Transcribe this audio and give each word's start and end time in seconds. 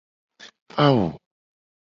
Awo. 0.85 1.07